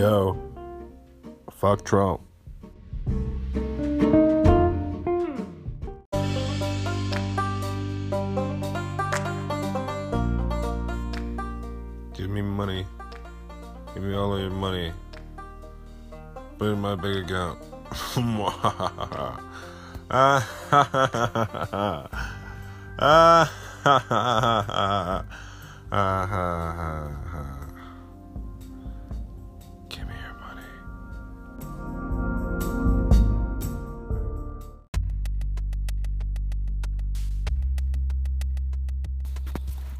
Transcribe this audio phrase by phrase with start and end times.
[0.00, 0.34] Yo,
[1.50, 2.22] fuck Trump.
[12.14, 12.86] Give me money.
[13.92, 14.90] Give me all of your money.
[16.56, 17.58] Put it in my bank account.
[20.12, 20.40] Ah,
[20.70, 22.08] ha, ha, ha, ha, ha.
[22.98, 23.50] Ah,
[23.84, 24.80] ha, ha, ha,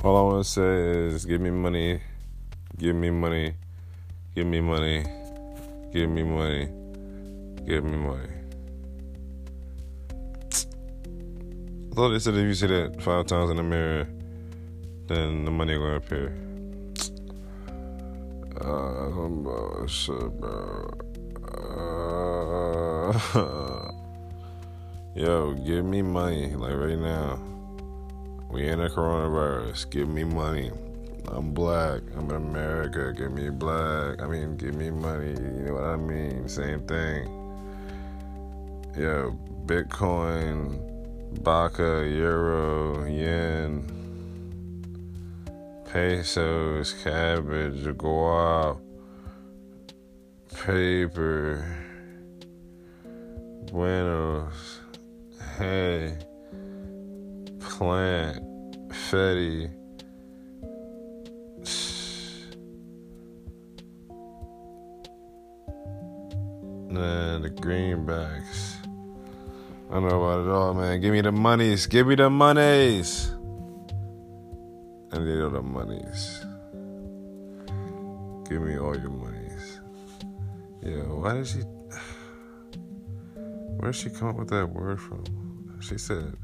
[0.02, 0.62] All I want to say
[1.14, 2.00] is give me money,
[2.78, 3.52] give me money,
[4.34, 5.04] give me money,
[5.92, 6.70] give me money,
[7.66, 8.30] give me money.
[11.90, 14.08] I thought they said if you say that five times in the mirror,
[15.06, 16.34] then the money gonna appear.
[18.56, 20.88] Uh, some bullshit, bro.
[23.34, 23.92] Uh,
[25.14, 27.38] yo, give me money, like right now.
[28.50, 29.90] We in a coronavirus.
[29.90, 30.70] Give me money.
[31.28, 32.02] I'm black.
[32.16, 33.12] I'm in America.
[33.16, 34.20] Give me black.
[34.20, 35.30] I mean, give me money.
[35.30, 36.48] You know what I mean?
[36.48, 37.40] Same thing.
[38.96, 39.30] Yeah,
[39.66, 40.90] Bitcoin,
[41.44, 43.86] Baca, Euro, Yen,
[45.92, 48.80] pesos, cabbage, guap,
[50.66, 51.64] paper,
[53.70, 54.80] buenos,
[55.56, 56.18] hay,
[57.80, 58.44] plant,
[58.90, 59.70] fetty.
[66.90, 68.86] Nah, the greenbacks.
[69.88, 71.00] I don't know about it all, man.
[71.00, 71.86] Give me the monies.
[71.86, 73.32] Give me the monies.
[75.10, 76.44] I need all the monies.
[78.46, 79.80] Give me all your monies.
[80.82, 81.60] Yeah, why did she.
[83.78, 85.24] Where did she come up with that word from?
[85.80, 86.36] She said.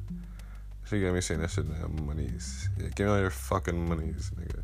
[0.88, 2.68] She got me saying that shit have monies.
[2.78, 4.62] Yeah, give me all your fucking monies, nigga.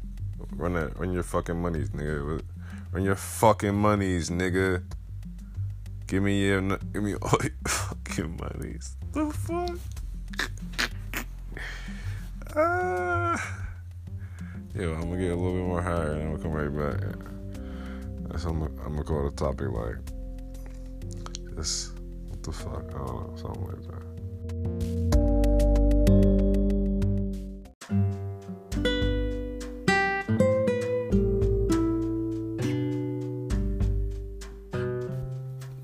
[0.52, 2.40] Run that, run your fucking monies, nigga.
[2.92, 4.84] Run your fucking monies, nigga.
[6.06, 8.96] Give me your, give me all your fucking monies.
[9.12, 9.78] What the fuck?
[12.54, 13.58] Ah.
[14.76, 17.18] Yo, I'm gonna get a little bit more higher and I'm gonna come right back.
[18.28, 19.96] That's I'm, I'm gonna call the topic like
[21.56, 22.84] just what the fuck?
[22.94, 24.11] I don't know, something like that.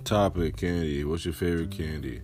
[0.08, 1.04] Topic candy.
[1.04, 2.22] What's your favorite candy?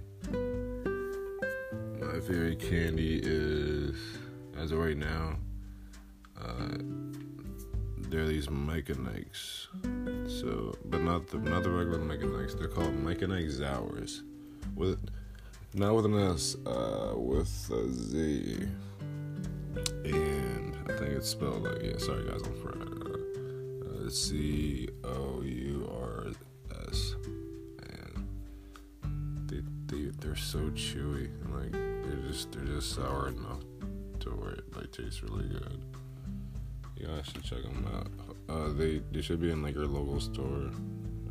[2.01, 3.95] My favorite candy is,
[4.57, 5.37] as of right now,
[6.41, 6.79] uh,
[8.09, 9.69] there are these Ikes.
[10.27, 12.01] So, but not the not the regular
[12.43, 12.55] Ikes.
[12.55, 14.23] They're called Ike Sours,
[14.75, 14.99] with
[15.75, 18.67] not with an S, uh, with a Z,
[20.07, 21.99] and I think it's spelled like yeah.
[21.99, 24.07] Sorry guys, I'm fried.
[24.07, 25.34] Uh, C O
[30.35, 33.61] they're so chewy and like they're just they're just sour enough
[34.19, 35.81] to where it like tastes really good.
[36.97, 38.09] You guys should check them out.
[38.49, 40.71] Uh, they they should be in like your local store,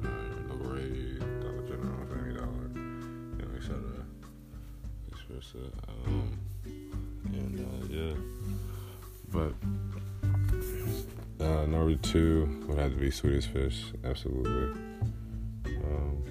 [0.03, 0.07] uh,
[0.47, 3.81] local Dollar General, Family Dollar, you know, etc.
[5.29, 5.57] Versa.
[6.05, 6.39] Um,
[7.25, 8.15] and uh, yeah,
[9.33, 9.53] but
[11.45, 14.79] uh, number two would have to be Swedish fish, absolutely.
[15.65, 16.23] Um,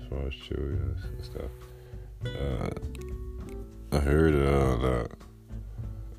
[0.00, 1.50] as far as chewiness and stuff,
[2.26, 2.70] uh,
[3.92, 5.10] I heard uh, that.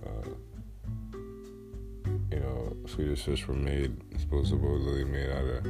[0.06, 0.30] Uh,
[2.32, 5.64] you know, Swedish fish were made supposedly made out of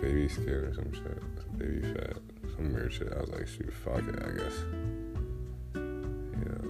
[0.00, 2.16] baby skin or some shit, some baby fat,
[2.56, 3.12] some weird shit.
[3.12, 4.64] I was like, shoot, fuck it, I guess.
[5.74, 6.60] Yeah,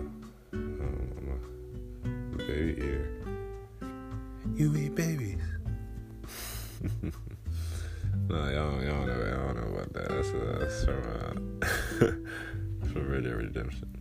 [0.53, 1.41] um,
[2.05, 3.09] I'm a baby eater.
[4.55, 5.43] You eat babies?
[8.29, 10.09] no, y'all, y'all know, y'all know about that.
[10.11, 11.03] That's, uh, that's from,
[11.63, 11.67] uh,
[13.15, 13.97] Red Dead Redemption.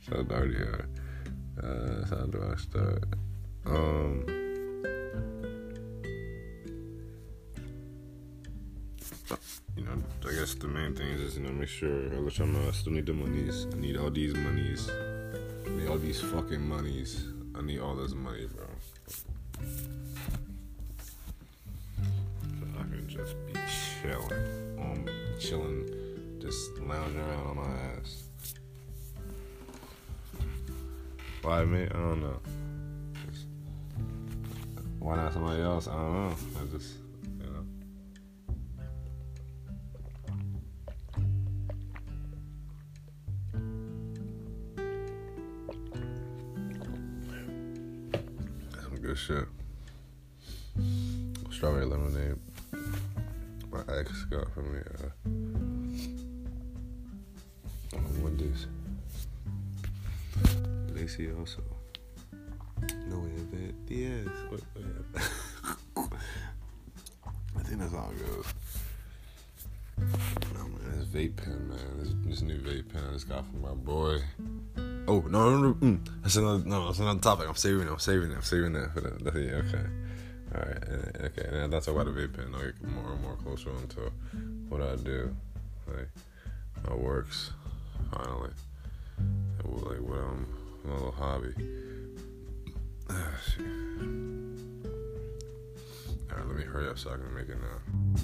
[0.00, 0.84] Shout out to.
[1.62, 3.04] Uh, how do I start?
[3.64, 4.24] Um,
[9.76, 12.72] you know, I guess the main thing is, you know, make sure, which I'm, uh,
[12.72, 13.68] still need the monies.
[13.72, 14.90] I need all these monies.
[14.90, 17.28] I need all these fucking monies.
[17.54, 18.66] I need all this money, bro.
[19.04, 19.26] So
[22.76, 23.52] I can just be
[24.02, 25.06] chilling, um,
[25.38, 25.88] chilling,
[26.46, 27.64] just lounging around on my
[27.98, 28.22] ass.
[31.42, 31.82] Why me?
[31.82, 32.38] I don't know.
[33.32, 33.46] Just,
[35.00, 35.88] why not somebody else?
[35.88, 36.36] I don't know.
[36.60, 36.94] I just,
[37.40, 37.64] you know.
[48.82, 49.48] Some good shit.
[51.50, 52.38] Strawberry lemonade.
[53.72, 54.78] My ex got for me.
[54.78, 55.55] Uh,
[61.06, 61.62] Lacey also.
[63.08, 64.26] No way, that yes.
[67.56, 68.46] I think that's all it goes.
[70.52, 71.98] No man, this vape pen, man.
[72.00, 74.18] This, this new vape pen I just got from my boy.
[75.06, 76.08] Oh no, no, no, mm.
[76.22, 77.48] that's another no, that's another topic.
[77.48, 77.90] I'm saving it.
[77.92, 78.34] I'm saving it.
[78.34, 79.86] I'm saving that for yeah, okay.
[80.56, 80.82] All right.
[81.26, 81.48] Okay.
[81.52, 82.52] And that's about the vape pen.
[82.52, 84.10] I'll get more and more closer into
[84.68, 85.36] what I do,
[85.86, 86.08] like
[86.84, 87.52] my works.
[88.10, 88.50] Finally,
[89.64, 91.52] like what I'm my little hobby.
[93.10, 93.66] Ah, shit.
[96.30, 96.46] All right.
[96.46, 98.22] Let me hurry up so I can make it now.